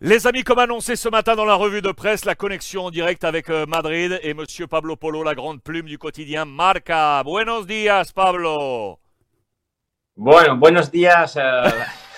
Les 0.00 0.28
amis, 0.28 0.44
comme 0.44 0.60
annoncé 0.60 0.94
ce 0.94 1.08
matin 1.08 1.34
dans 1.34 1.44
la 1.44 1.56
revue 1.56 1.82
de 1.82 1.90
presse, 1.90 2.24
la 2.24 2.36
connexion 2.36 2.84
en 2.84 2.90
direct 2.92 3.24
avec 3.24 3.50
euh, 3.50 3.66
Madrid 3.66 4.20
et 4.22 4.32
Monsieur 4.32 4.68
Pablo 4.68 4.94
Polo, 4.94 5.24
la 5.24 5.34
grande 5.34 5.60
plume 5.60 5.86
du 5.86 5.98
quotidien 5.98 6.44
Marca. 6.44 7.20
Buenos 7.24 7.66
días, 7.66 8.12
Pablo. 8.14 9.00
Bueno, 10.16 10.56
buenos 10.56 10.88
días. 10.92 11.36
euh, 11.36 11.68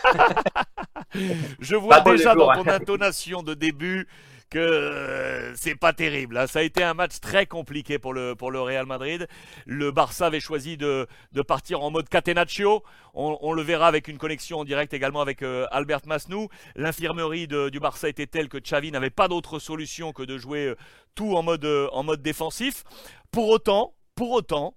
Je 1.58 1.74
vois 1.80 2.00
déjà 2.00 2.34
dans 2.34 2.50
hein. 2.50 2.62
ton 2.62 2.70
intonation 2.70 3.42
de 3.42 3.54
début 3.54 4.06
que 4.50 4.58
euh, 4.58 5.54
c'est 5.54 5.76
pas 5.76 5.92
terrible. 5.92 6.36
hein. 6.36 6.46
Ça 6.46 6.58
a 6.58 6.62
été 6.62 6.82
un 6.82 6.94
match 6.94 7.20
très 7.20 7.46
compliqué 7.46 7.98
pour 7.98 8.12
le, 8.12 8.34
pour 8.34 8.50
le 8.50 8.60
Real 8.60 8.84
Madrid. 8.84 9.28
Le 9.64 9.90
Barça 9.92 10.26
avait 10.26 10.40
choisi 10.40 10.76
de, 10.76 11.06
de 11.32 11.42
partir 11.42 11.82
en 11.82 11.90
mode 11.90 12.08
catenaccio. 12.08 12.82
On, 13.14 13.52
le 13.52 13.62
verra 13.62 13.86
avec 13.88 14.08
une 14.08 14.18
connexion 14.18 14.60
en 14.60 14.64
direct 14.64 14.92
également 14.92 15.20
avec 15.20 15.42
euh, 15.42 15.66
Albert 15.70 16.02
Masnou. 16.06 16.48
L'infirmerie 16.76 17.48
du 17.48 17.80
Barça 17.80 18.08
était 18.08 18.26
telle 18.26 18.48
que 18.48 18.58
Xavi 18.58 18.92
n'avait 18.92 19.10
pas 19.10 19.28
d'autre 19.28 19.58
solution 19.58 20.12
que 20.12 20.22
de 20.22 20.36
jouer 20.36 20.66
euh, 20.66 20.76
tout 21.14 21.36
en 21.36 21.42
mode, 21.42 21.66
en 21.92 22.02
mode 22.02 22.22
défensif. 22.22 22.84
Pour 23.30 23.48
autant, 23.48 23.94
pour 24.14 24.32
autant, 24.32 24.74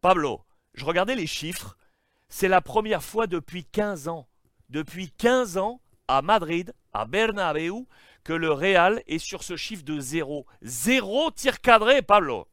Pablo, 0.00 0.42
je 0.74 0.84
regardais 0.84 1.14
les 1.16 1.26
chiffres. 1.26 1.76
C'est 2.28 2.48
la 2.48 2.60
première 2.60 3.02
fois 3.02 3.26
depuis 3.26 3.64
15 3.64 4.08
ans, 4.08 4.28
depuis 4.68 5.10
15 5.12 5.58
ans, 5.58 5.80
à 6.08 6.22
Madrid, 6.22 6.72
à 6.92 7.04
Bernabeu, 7.04 7.86
que 8.26 8.32
le 8.32 8.50
Real 8.50 9.02
est 9.06 9.18
sur 9.18 9.44
ce 9.44 9.56
chiffre 9.56 9.84
de 9.84 10.00
zéro. 10.00 10.46
Zéro 10.60 11.30
tir 11.30 11.60
cadré, 11.60 12.02
Pablo. 12.02 12.48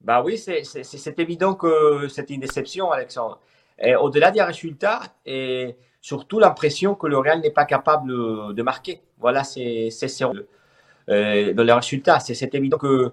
bah 0.00 0.22
oui, 0.22 0.38
c'est 0.38 1.18
évident 1.18 1.54
que 1.54 2.08
c'est 2.08 2.30
une 2.30 2.40
déception, 2.40 2.90
Alexandre. 2.90 3.40
Au-delà 3.98 4.30
des 4.30 4.40
résultats, 4.42 5.02
et 5.26 5.76
surtout 6.00 6.38
l'impression 6.38 6.94
que 6.94 7.06
le 7.06 7.18
Real 7.18 7.40
n'est 7.40 7.50
pas 7.50 7.64
capable 7.64 8.54
de, 8.54 8.62
marquer. 8.62 9.02
Voilà, 9.18 9.42
c'est 9.44 9.90
c'est, 9.90 10.22
euh, 10.22 11.52
dans 11.52 11.64
les 11.64 11.72
résultats. 11.72 12.20
C'est 12.20 12.54
évident 12.54 12.78
que 12.78 13.12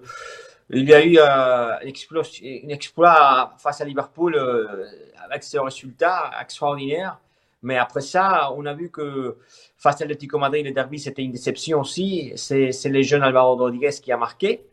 il 0.70 0.88
y 0.88 0.94
a 0.94 1.02
eu 1.04 1.18
euh, 1.18 1.76
un 1.76 1.86
exploit, 1.92 2.22
un 2.42 2.68
exploit 2.68 3.54
face 3.58 3.80
à 3.80 3.84
Liverpool 3.84 4.34
euh, 4.36 4.86
avec 5.24 5.42
ce 5.42 5.58
résultat 5.58 6.30
extraordinaire. 6.40 7.18
Mais 7.62 7.76
après 7.76 8.00
ça, 8.00 8.52
on 8.56 8.66
a 8.66 8.74
vu 8.74 8.90
que 8.90 9.36
face 9.76 10.00
à 10.00 10.04
l'Atlético 10.04 10.38
Madrid, 10.38 10.64
le 10.64 10.72
derby, 10.72 10.98
c'était 10.98 11.22
une 11.22 11.32
déception 11.32 11.80
aussi. 11.80 12.32
C'est 12.36 12.72
c'est 12.72 12.88
le 12.88 13.02
jeune 13.02 13.22
Alvaro 13.22 13.56
Rodriguez 13.56 13.90
qui 14.02 14.12
a 14.12 14.16
marqué. 14.16 14.64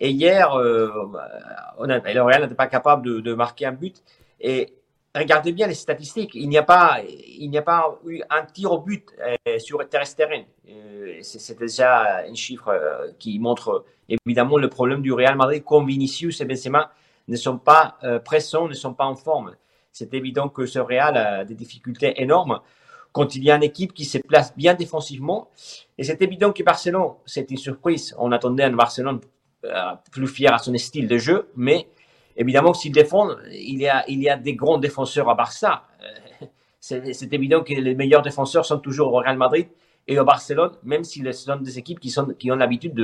Et 0.00 0.10
hier, 0.10 0.54
euh, 0.54 0.90
le 1.78 2.22
Real 2.22 2.42
n'était 2.42 2.54
pas 2.54 2.66
capable 2.66 3.22
de, 3.22 3.34
marquer 3.34 3.66
un 3.66 3.72
but. 3.72 4.02
Et 4.40 4.74
regardez 5.14 5.52
bien 5.52 5.66
les 5.66 5.74
statistiques. 5.74 6.32
Il 6.34 6.48
n'y 6.48 6.58
a 6.58 6.62
pas, 6.62 7.00
il 7.06 7.48
n'y 7.48 7.58
a 7.58 7.62
pas 7.62 7.98
eu 8.06 8.20
un 8.28 8.44
tir 8.44 8.72
au 8.72 8.80
but 8.80 9.08
euh, 9.20 9.58
sur 9.58 9.88
terrestre 9.88 10.16
terrain. 10.16 10.42
Euh, 10.68 11.18
c'est 11.22 11.38
c'est 11.38 11.58
déjà 11.58 12.24
un 12.28 12.34
chiffre 12.34 12.70
qui 13.18 13.38
montre 13.38 13.84
évidemment 14.08 14.58
le 14.58 14.68
problème 14.68 15.00
du 15.00 15.12
Real 15.12 15.36
Madrid. 15.36 15.64
Comme 15.64 15.86
Vinicius 15.86 16.40
et 16.40 16.44
Benzema 16.44 16.92
ne 17.28 17.36
sont 17.36 17.58
pas 17.58 17.96
pressants, 18.24 18.68
ne 18.68 18.74
sont 18.74 18.94
pas 18.94 19.06
en 19.06 19.14
forme. 19.14 19.54
C'est 19.94 20.12
évident 20.12 20.48
que 20.48 20.66
ce 20.66 20.80
Real 20.80 21.16
a 21.16 21.44
des 21.44 21.54
difficultés 21.54 22.20
énormes 22.20 22.58
quand 23.12 23.36
il 23.36 23.44
y 23.44 23.50
a 23.52 23.54
une 23.54 23.62
équipe 23.62 23.94
qui 23.94 24.04
se 24.04 24.18
place 24.18 24.52
bien 24.56 24.74
défensivement. 24.74 25.48
Et 25.96 26.02
c'est 26.02 26.20
évident 26.20 26.52
que 26.52 26.64
Barcelone, 26.64 27.12
c'est 27.26 27.48
une 27.52 27.58
surprise. 27.58 28.12
On 28.18 28.32
attendait 28.32 28.64
un 28.64 28.72
Barcelone 28.72 29.20
euh, 29.64 29.92
plus 30.10 30.26
fier 30.26 30.52
à 30.52 30.58
son 30.58 30.76
style 30.76 31.06
de 31.06 31.16
jeu, 31.16 31.48
mais 31.54 31.86
évidemment, 32.36 32.74
s'ils 32.74 32.90
défendent, 32.90 33.38
il 33.52 33.78
y, 33.80 33.88
a, 33.88 34.04
il 34.08 34.20
y 34.20 34.28
a 34.28 34.36
des 34.36 34.54
grands 34.54 34.78
défenseurs 34.78 35.30
à 35.30 35.34
Barça. 35.36 35.84
Euh, 36.02 36.46
C'est 36.80 37.32
évident 37.32 37.62
que 37.62 37.72
les 37.72 37.94
meilleurs 37.94 38.22
défenseurs 38.22 38.66
sont 38.66 38.80
toujours 38.80 39.14
au 39.14 39.20
Real 39.20 39.38
Madrid 39.38 39.68
et 40.06 40.18
au 40.18 40.24
Barcelone, 40.24 40.72
même 40.82 41.04
si 41.04 41.22
ce 41.22 41.32
sont 41.32 41.56
des 41.56 41.78
équipes 41.78 42.00
qui, 42.00 42.10
sont, 42.10 42.26
qui 42.38 42.50
ont 42.52 42.56
l'habitude 42.56 42.94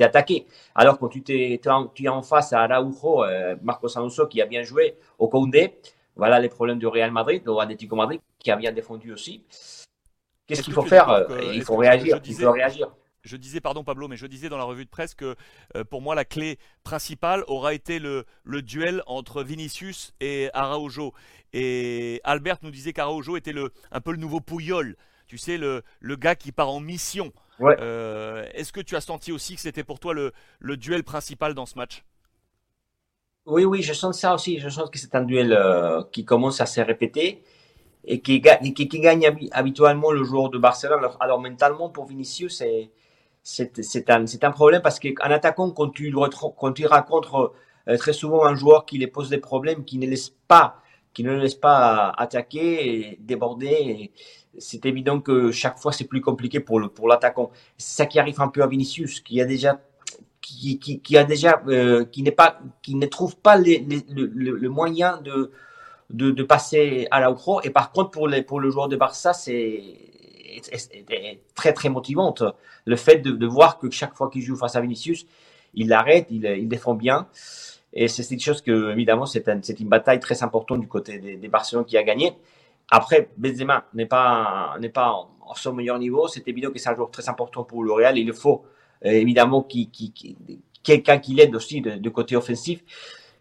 d'attaquer. 0.00 0.40
De. 0.40 0.46
Alors, 0.74 0.98
quand 0.98 1.08
tu, 1.08 1.22
es 1.28 1.60
tu 1.94 2.04
es 2.04 2.08
en 2.08 2.22
face 2.22 2.52
à 2.52 2.60
Araujo, 2.64 3.24
euh, 3.24 3.56
Marcos 3.62 3.96
Alonso, 3.96 4.26
qui 4.26 4.42
a 4.42 4.46
bien 4.46 4.62
joué, 4.62 4.96
au 5.18 5.28
Koundé, 5.28 5.78
voilà 6.16 6.40
les 6.40 6.48
problèmes 6.48 6.78
du 6.78 6.86
Real 6.86 7.10
Madrid, 7.10 7.46
au 7.48 7.60
Atlético 7.60 7.96
Madrid, 7.96 8.20
qui 8.38 8.50
a 8.50 8.56
bien 8.56 8.72
défendu 8.72 9.12
aussi. 9.12 9.44
Qu'est-ce 10.46 10.60
Est-ce 10.60 10.62
qu'il 10.62 10.74
faut 10.74 10.82
faire 10.82 11.08
Euh, 11.10 11.52
Il 11.54 11.62
faut 11.64 11.76
réagir. 11.76 12.16
je 12.16 12.20
Il 12.20 12.22
disais- 12.22 12.44
faut 12.44 12.52
réagir. 12.52 12.90
Je 13.22 13.38
disais, 13.38 13.60
pardon 13.62 13.84
Pablo, 13.84 14.06
mais 14.06 14.16
je 14.18 14.26
disais 14.26 14.50
dans 14.50 14.58
la 14.58 14.64
revue 14.64 14.84
de 14.84 14.90
presse 14.90 15.14
que 15.14 15.34
euh, 15.76 15.84
pour 15.84 16.02
moi 16.02 16.14
la 16.14 16.26
clé 16.26 16.58
principale 16.82 17.42
aura 17.46 17.72
été 17.72 17.98
le, 17.98 18.26
le 18.42 18.60
duel 18.60 19.02
entre 19.06 19.42
Vinicius 19.42 20.12
et 20.20 20.50
Araujo. 20.52 21.14
Et 21.54 22.20
Albert 22.24 22.58
nous 22.60 22.70
disait 22.70 22.92
qu'Araujo 22.92 23.38
était 23.38 23.52
le, 23.54 23.72
un 23.92 24.00
peu 24.02 24.10
le 24.10 24.18
nouveau 24.18 24.40
Pouyol. 24.40 24.94
Tu 25.26 25.38
sais, 25.38 25.56
le, 25.56 25.82
le 26.00 26.16
gars 26.16 26.34
qui 26.34 26.52
part 26.52 26.68
en 26.68 26.80
mission. 26.80 27.32
Ouais. 27.60 27.74
Euh, 27.80 28.46
Est-ce 28.52 28.74
que 28.74 28.82
tu 28.82 28.94
as 28.94 29.00
senti 29.00 29.32
aussi 29.32 29.54
que 29.54 29.62
c'était 29.62 29.84
pour 29.84 30.00
toi 30.00 30.12
le, 30.12 30.32
le 30.58 30.76
duel 30.76 31.02
principal 31.02 31.54
dans 31.54 31.64
ce 31.64 31.76
match? 31.78 32.04
Oui, 33.46 33.64
oui, 33.64 33.82
je 33.82 33.92
sens 33.92 34.18
ça 34.20 34.34
aussi. 34.34 34.58
Je 34.58 34.68
sens 34.68 34.88
que 34.90 34.98
c'est 34.98 35.14
un 35.14 35.22
duel 35.22 35.52
euh, 35.52 36.02
qui 36.12 36.24
commence 36.24 36.60
à 36.60 36.66
se 36.66 36.80
répéter 36.80 37.42
et 38.04 38.20
qui, 38.20 38.40
gagne 38.40 39.26
habi- 39.26 39.50
habituellement 39.52 40.12
le 40.12 40.24
joueur 40.24 40.50
de 40.50 40.58
Barcelone. 40.58 41.06
Alors, 41.20 41.40
mentalement, 41.40 41.90
pour 41.90 42.06
Vinicius, 42.06 42.62
c'est 43.42 44.10
un, 44.10 44.24
un 44.42 44.50
problème 44.52 44.82
parce 44.82 45.00
qu'en 45.00 45.30
attaquant, 45.30 45.70
quand 45.72 45.90
tu, 45.90 46.12
quand 46.12 46.74
rencontres 46.86 47.52
euh, 47.88 47.96
très 47.98 48.12
souvent 48.14 48.44
un 48.46 48.54
joueur 48.56 48.86
qui 48.86 48.98
les 48.98 49.08
pose 49.08 49.30
des 49.30 49.38
problèmes, 49.38 49.84
qui 49.84 49.98
ne 49.98 50.06
laisse 50.08 50.30
pas, 50.48 50.76
qui 51.14 51.24
ne 51.24 51.32
laisse 51.36 51.54
pas 51.56 52.10
attaquer, 52.10 53.10
et 53.12 53.18
déborder, 53.20 54.12
c'est 54.58 54.86
évident 54.86 55.20
que 55.20 55.50
chaque 55.52 55.78
fois 55.78 55.92
c'est 55.92 56.04
plus 56.06 56.20
compliqué 56.20 56.60
pour 56.60 56.80
le 56.80 56.88
pour 56.88 57.08
l'attaquant. 57.08 57.50
C'est 57.78 57.96
ça 57.96 58.06
qui 58.06 58.18
arrive 58.18 58.40
un 58.40 58.48
peu 58.48 58.62
à 58.62 58.66
Vinicius, 58.66 59.20
qui 59.20 59.40
a 59.40 59.44
déjà 59.44 59.80
qui, 60.44 61.16
a 61.16 61.24
déjà 61.24 61.62
euh, 61.68 62.04
qui 62.04 62.22
n'est 62.22 62.30
pas 62.30 62.58
qui 62.82 62.94
ne 62.96 63.06
trouve 63.06 63.36
pas 63.36 63.56
le, 63.56 64.68
moyen 64.68 65.20
de, 65.22 65.50
de 66.10 66.30
de 66.30 66.42
passer 66.42 67.08
à 67.10 67.20
la 67.20 67.32
pro. 67.32 67.60
Et 67.62 67.70
par 67.70 67.92
contre 67.92 68.10
pour 68.10 68.28
les 68.28 68.42
pour 68.42 68.60
le 68.60 68.70
joueur 68.70 68.88
de 68.88 68.96
Barça 68.96 69.32
c'est 69.32 69.82
très 71.54 71.72
très 71.72 71.88
motivante. 71.88 72.42
Le 72.84 72.96
fait 72.96 73.18
de, 73.18 73.30
de 73.32 73.46
voir 73.46 73.78
que 73.78 73.90
chaque 73.90 74.14
fois 74.14 74.28
qu'il 74.30 74.42
joue 74.42 74.56
face 74.56 74.76
à 74.76 74.80
Vinicius 74.80 75.26
il 75.74 75.88
l'arrête 75.88 76.26
il, 76.30 76.44
il 76.44 76.68
défend 76.68 76.94
bien. 76.94 77.26
Et 77.92 78.08
c'est 78.08 78.26
quelque 78.26 78.42
chose 78.42 78.62
que 78.62 78.92
évidemment 78.92 79.26
c'est 79.26 79.48
un, 79.48 79.60
une 79.60 79.88
bataille 79.88 80.20
très 80.20 80.42
importante 80.42 80.80
du 80.80 80.88
côté 80.88 81.18
des, 81.18 81.36
des 81.36 81.50
qui 81.86 81.96
a 81.96 82.02
gagné. 82.02 82.34
Après 82.90 83.30
Benzema 83.38 83.86
n'est 83.94 84.06
pas 84.06 84.76
n'est 84.80 84.90
pas 84.90 85.10
en- 85.12 85.54
son 85.54 85.72
meilleur 85.72 85.98
niveau. 85.98 86.28
C'est 86.28 86.46
évident 86.48 86.70
que 86.70 86.78
c'est 86.78 86.90
un 86.90 86.94
joueur 86.94 87.10
très 87.10 87.28
important 87.28 87.64
pour 87.64 87.82
le 87.84 87.92
Real. 87.92 88.18
Il 88.18 88.26
le 88.26 88.32
faut 88.32 88.64
évidemment 89.04 89.62
qui, 89.62 89.90
qui, 89.90 90.36
quelqu'un 90.82 91.18
qui 91.18 91.34
l'aide 91.34 91.54
aussi 91.54 91.80
de 91.80 92.08
côté 92.10 92.36
offensif. 92.36 92.82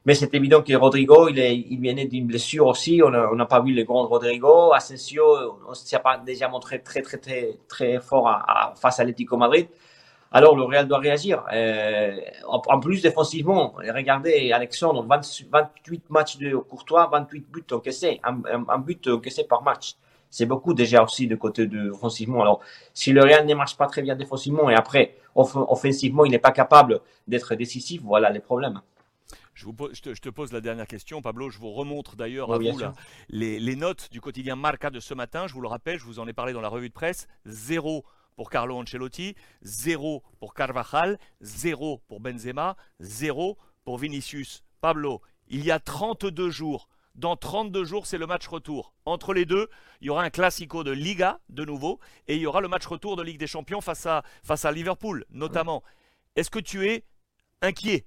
Mais 0.06 0.16
c'est 0.16 0.34
évident 0.34 0.62
que 0.62 0.74
Rodrigo, 0.75 1.29
il, 1.29 1.40
est, 1.40 1.56
il 1.56 1.78
venait 1.78 2.06
d'une 2.06 2.28
blessure 2.28 2.68
aussi. 2.68 3.01
On 3.01 3.09
n'a 3.09 3.46
pas 3.46 3.62
vu 3.62 3.74
le 3.74 3.84
grand 3.84 4.06
Rodrigo. 4.06 4.74
Asensio, 4.74 5.24
on 5.68 5.74
s'est 5.74 5.97
pas 6.00 6.18
déjà 6.18 6.50
montré 6.50 6.81
très, 6.81 7.01
très, 7.01 7.18
très, 7.18 7.57
très 7.69 8.00
fort 8.00 8.29
face 8.75 9.00
à 9.00 9.03
l'Atlético 9.03 9.38
Madrid. 9.38 9.68
Alors, 10.35 10.57
le 10.57 10.63
Real 10.63 10.88
doit 10.88 10.97
réagir. 10.97 11.46
Euh, 11.53 12.18
en, 12.47 12.62
en 12.66 12.80
plus, 12.80 13.01
défensivement, 13.01 13.75
regardez, 13.78 14.51
Alexandre, 14.51 15.03
20 15.03 15.22
28 15.51 16.09
matchs 16.09 16.38
de 16.38 16.56
Courtois, 16.57 17.07
28 17.09 17.51
buts 17.51 17.63
encaissés. 17.72 18.19
Un, 18.24 18.41
un, 18.51 18.66
un 18.68 18.80
but 18.80 19.07
encaissé 19.07 19.45
par 19.45 19.62
match. 19.62 19.94
C'est 20.35 20.47
beaucoup 20.47 20.73
déjà 20.73 21.03
aussi 21.03 21.27
de 21.27 21.35
côté 21.35 21.67
de 21.67 21.91
offensivement. 21.91 22.41
Alors, 22.41 22.59
si 22.95 23.11
le 23.13 23.21
Real 23.21 23.45
ne 23.45 23.53
marche 23.53 23.77
pas 23.77 23.85
très 23.85 24.01
bien 24.01 24.16
défensivement 24.16 24.67
et 24.71 24.73
après, 24.73 25.16
off- 25.35 25.55
offensivement, 25.55 26.25
il 26.25 26.31
n'est 26.31 26.39
pas 26.39 26.51
capable 26.51 27.01
d'être 27.27 27.53
décisif, 27.53 28.01
voilà 28.01 28.31
les 28.31 28.39
problèmes. 28.39 28.81
je, 29.53 29.66
vous 29.66 29.73
pose- 29.73 29.91
je, 29.94 30.01
te, 30.01 30.13
je 30.16 30.21
te 30.21 30.29
pose 30.29 30.51
la 30.51 30.59
dernière 30.59 30.88
question, 30.88 31.21
Pablo. 31.21 31.51
Je 31.51 31.59
vous 31.59 31.71
remontre 31.71 32.16
d'ailleurs 32.16 32.49
Oui, 32.49 32.55
à 32.55 32.59
bien 32.59 32.71
vous 32.71 32.79
sûr. 32.79 32.88
là, 32.88 32.94
les, 33.29 33.59
les 33.59 33.75
notes 33.75 34.09
du 34.11 34.21
quotidien 34.21 34.55
Marca 34.55 34.89
de 34.89 34.99
ce 34.99 35.13
matin. 35.13 35.45
Je 35.45 35.53
vous 35.53 35.61
le 35.61 35.67
rappelle, 35.67 35.99
je 35.99 36.05
vous 36.05 36.17
en 36.17 36.27
ai 36.27 36.33
parlé 36.33 36.51
dans 36.51 36.61
la 36.61 36.69
revue 36.69 36.89
de 36.89 36.94
presse. 36.95 37.27
Zéro 37.45 38.03
pour 38.36 38.50
Carlo 38.50 38.75
Ancelotti, 38.79 39.36
zéro 39.62 40.24
pour 40.39 40.56
Carvajal, 40.56 41.19
zéro 41.41 42.01
pour 42.07 42.19
Benzema, 42.19 42.75
zéro 43.00 43.59
pour 43.86 44.00
Vinicius. 44.00 44.63
Pablo, 44.81 45.21
il 45.47 45.63
y 45.63 45.69
a 45.69 45.77
32 45.79 46.50
jours. 46.50 46.89
Dans 47.15 47.36
32 47.36 47.83
jours, 47.86 48.07
c'est 48.07 48.18
le 48.18 48.25
match 48.25 48.48
retour. 48.48 48.94
Entre 49.06 49.33
les 49.33 49.45
deux, 49.45 49.69
il 50.01 50.07
y 50.07 50.10
aura 50.10 50.24
un 50.24 50.31
classico 50.31 50.83
de 50.83 50.92
Liga, 50.92 51.39
de 51.50 51.63
nouveau, 51.63 52.00
et 52.27 52.36
il 52.36 52.42
y 52.42 52.48
aura 52.48 52.60
le 52.60 52.68
match 52.68 52.88
retour 52.88 53.15
de 53.15 53.21
Ligue 53.21 53.39
des 53.39 53.48
Champions 53.48 53.81
face 53.81 54.06
à, 54.07 54.24
face 54.44 54.65
à 54.65 54.71
Liverpool, 54.71 55.25
notamment. 55.30 55.83
Est-ce 56.36 56.50
que 56.50 56.60
tu 56.60 56.88
es 56.89 57.04
inquiet? 57.62 58.06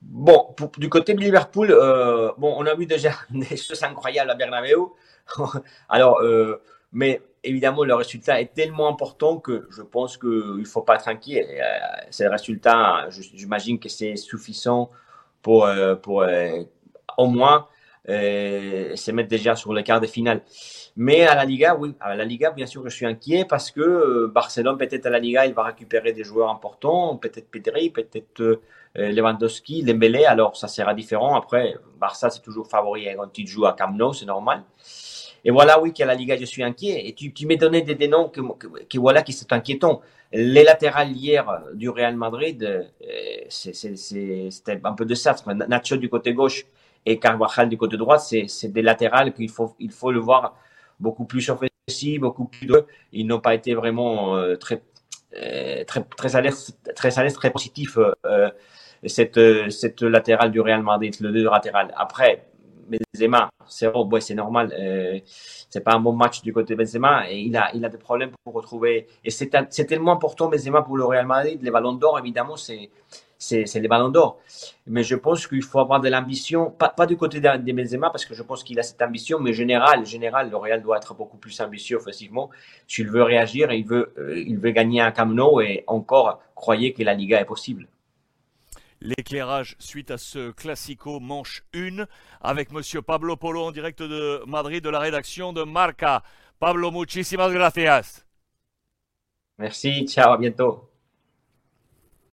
Bon, 0.00 0.54
pour- 0.56 0.70
du 0.78 0.88
côté 0.88 1.12
de 1.12 1.20
Liverpool, 1.20 1.70
euh, 1.70 2.32
bon, 2.38 2.54
on 2.56 2.64
a 2.64 2.74
vu 2.74 2.86
déjà 2.86 3.12
des 3.30 3.56
choses 3.58 3.82
incroyables 3.82 4.30
à 4.30 4.34
Bernabeu. 4.34 4.86
Alors, 5.90 6.20
euh, 6.22 6.62
mais 6.92 7.20
évidemment, 7.44 7.84
le 7.84 7.94
résultat 7.94 8.40
est 8.40 8.54
tellement 8.54 8.88
important 8.88 9.38
que 9.38 9.68
je 9.70 9.82
pense 9.82 10.16
qu'il 10.16 10.30
ne 10.58 10.64
faut 10.64 10.80
pas 10.80 10.94
être 10.94 11.08
inquiet. 11.08 11.46
Euh, 11.60 11.78
c'est 12.10 12.24
le 12.24 12.30
résultat, 12.30 13.08
j'imagine 13.10 13.78
que 13.78 13.90
c'est 13.90 14.16
suffisant 14.16 14.90
pour, 15.42 15.66
euh, 15.66 15.94
pour 15.94 16.22
euh, 16.22 16.62
au 17.16 17.26
moins 17.28 17.68
se 18.06 19.10
mettre 19.10 19.28
déjà 19.28 19.56
sur 19.56 19.72
le 19.72 19.82
quart 19.82 20.00
de 20.00 20.06
finale. 20.06 20.42
Mais 20.96 21.26
à 21.26 21.34
la 21.34 21.44
Liga, 21.44 21.76
oui, 21.76 21.94
à 22.00 22.16
la 22.16 22.24
Liga, 22.24 22.50
bien 22.50 22.66
sûr, 22.66 22.82
je 22.84 22.94
suis 22.94 23.06
inquiet 23.06 23.44
parce 23.44 23.70
que 23.70 23.80
euh, 23.80 24.30
Barcelone, 24.32 24.76
peut-être 24.76 25.06
à 25.06 25.10
la 25.10 25.18
Liga, 25.18 25.46
il 25.46 25.54
va 25.54 25.62
récupérer 25.62 26.12
des 26.12 26.24
joueurs 26.24 26.50
importants, 26.50 27.16
peut-être 27.16 27.50
Pedri, 27.50 27.90
peut-être 27.90 28.40
euh, 28.40 28.58
Lewandowski, 28.94 29.84
Dembélé, 29.84 30.24
alors 30.24 30.56
ça 30.56 30.68
sera 30.68 30.94
différent. 30.94 31.36
Après, 31.36 31.76
Barça, 31.98 32.30
c'est 32.30 32.42
toujours 32.42 32.66
favori 32.66 33.06
quand 33.16 33.32
tu 33.32 33.46
joues 33.46 33.66
à 33.66 33.72
Camp 33.72 33.96
c'est 34.12 34.26
normal. 34.26 34.64
Et 35.44 35.50
voilà, 35.50 35.80
oui, 35.80 35.92
qu'à 35.92 36.04
la 36.04 36.14
Liga, 36.14 36.36
je 36.36 36.44
suis 36.44 36.62
inquiet. 36.62 37.06
Et 37.06 37.14
tu, 37.14 37.32
tu 37.32 37.46
m'as 37.46 37.56
donné 37.56 37.80
des, 37.82 38.08
noms 38.08 38.28
que, 38.28 38.42
que, 38.88 38.98
voilà, 38.98 39.22
qui 39.22 39.32
sont 39.32 39.50
inquiétants. 39.52 40.02
Les 40.32 40.64
latérales 40.64 41.12
hier 41.12 41.62
du 41.72 41.88
Real 41.88 42.14
Madrid, 42.14 42.62
euh, 42.62 43.44
c'était 43.48 44.80
un 44.84 44.92
peu 44.92 45.06
de 45.06 45.14
ça. 45.14 45.34
Nacho 45.46 45.96
du 45.96 46.10
côté 46.10 46.34
gauche 46.34 46.66
et 47.06 47.18
Carvajal 47.18 47.68
du 47.68 47.76
côté 47.76 47.96
droit, 47.96 48.18
c'est 48.18 48.68
des 48.68 48.82
latérales 48.82 49.32
qu'il 49.32 49.50
faut, 49.50 49.74
il 49.78 49.90
faut 49.90 50.12
le 50.12 50.20
voir 50.20 50.56
beaucoup 50.98 51.24
plus 51.24 51.48
offensif, 51.50 52.20
beaucoup 52.20 52.46
plus. 52.46 52.70
Ils 53.12 53.26
n'ont 53.26 53.40
pas 53.40 53.54
été 53.54 53.74
vraiment 53.74 54.36
euh, 54.36 54.56
très, 54.56 54.82
euh, 55.36 55.84
très, 55.84 56.02
très 56.04 56.36
à 56.36 56.40
l'aise, 56.40 56.76
très 56.94 57.10
très 57.10 57.50
positif. 57.50 57.98
cette, 59.04 59.40
cette 59.70 60.02
latérale 60.02 60.50
du 60.50 60.60
Real 60.60 60.82
Madrid, 60.82 61.14
le 61.20 61.32
deux 61.32 61.44
latéral. 61.44 61.92
Après, 61.96 62.50
Benzema, 62.90 63.50
c'est 63.66 63.86
ouais, 63.86 64.34
normal. 64.34 64.74
Euh, 64.78 65.18
c'est 65.24 65.80
pas 65.80 65.94
un 65.94 66.00
bon 66.00 66.12
match 66.12 66.42
du 66.42 66.52
côté 66.52 66.74
de 66.74 66.78
Benzema 66.78 67.30
et 67.30 67.38
il 67.38 67.56
a, 67.56 67.70
il 67.74 67.84
a 67.84 67.88
des 67.88 67.98
problèmes 67.98 68.32
pour 68.44 68.54
retrouver. 68.54 69.06
Et 69.24 69.30
c'est 69.30 69.48
tellement 69.86 70.12
important 70.12 70.48
Benzema 70.48 70.82
pour 70.82 70.96
le 70.96 71.04
Real 71.04 71.26
Madrid. 71.26 71.60
Les 71.62 71.70
ballons 71.70 71.92
d'or, 71.92 72.18
évidemment, 72.18 72.56
c'est 72.56 72.90
c'est 73.40 73.80
les 73.80 73.88
ballons 73.88 74.10
d'or. 74.10 74.38
Mais 74.86 75.02
je 75.02 75.16
pense 75.16 75.46
qu'il 75.46 75.62
faut 75.62 75.80
avoir 75.80 76.00
de 76.00 76.08
l'ambition, 76.08 76.70
pas, 76.70 76.90
pas, 76.90 77.06
du 77.06 77.16
côté 77.16 77.40
de, 77.40 77.72
Benzema, 77.72 78.10
parce 78.10 78.24
que 78.24 78.34
je 78.34 78.42
pense 78.42 78.62
qu'il 78.62 78.78
a 78.78 78.82
cette 78.82 79.00
ambition, 79.02 79.40
mais 79.40 79.52
général, 79.52 80.04
général, 80.06 80.50
le 80.50 80.56
Real 80.56 80.82
doit 80.82 80.98
être 80.98 81.14
beaucoup 81.14 81.38
plus 81.38 81.58
ambitieux 81.60 81.96
offensivement. 81.96 82.50
S'il 82.86 83.08
veut 83.08 83.22
réagir, 83.22 83.72
il 83.72 83.86
veut, 83.86 84.12
euh, 84.18 84.38
il 84.38 84.58
veut 84.58 84.70
gagner 84.70 85.00
un 85.00 85.10
Camp 85.10 85.26
Nou 85.26 85.60
et 85.60 85.84
encore, 85.86 86.40
croyez 86.54 86.92
que 86.92 87.02
la 87.02 87.14
Liga 87.14 87.40
est 87.40 87.46
possible 87.46 87.88
l'éclairage 89.02 89.76
suite 89.78 90.10
à 90.10 90.18
ce 90.18 90.50
Classico 90.50 91.20
manche 91.20 91.64
1 91.74 92.04
avec 92.42 92.70
Monsieur 92.70 93.00
Pablo 93.00 93.34
Polo 93.34 93.62
en 93.62 93.72
direct 93.72 94.02
de 94.02 94.42
Madrid 94.46 94.84
de 94.84 94.90
la 94.90 94.98
rédaction 94.98 95.54
de 95.54 95.62
Marca. 95.62 96.22
Pablo, 96.58 96.90
muchísimas 96.90 97.50
gracias. 97.50 98.26
Merci, 99.58 100.06
ciao, 100.06 100.32
à 100.32 100.38
bientôt. 100.38 100.89